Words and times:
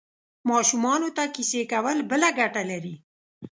ماشومانو 0.49 1.09
ته 1.17 1.23
کیسې 1.35 1.61
کول 1.71 1.97
بله 2.09 2.29
ګټه 2.39 2.61
لري. 2.71 2.95